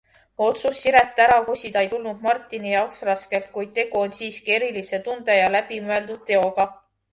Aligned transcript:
Otsus 0.43 0.77
Siret 0.85 1.19
ära 1.25 1.35
kosida 1.49 1.83
ei 1.85 1.91
tulnud 1.91 2.23
Martini 2.29 2.73
jaoks 2.77 3.03
raskelt, 3.11 3.47
kuid 3.59 3.77
tegu 3.77 4.01
on 4.07 4.17
siiski 4.21 4.57
erilise 4.59 5.03
tunde 5.11 5.39
ja 5.43 5.55
läbimõeldud 5.59 6.29
teoga. 6.35 6.71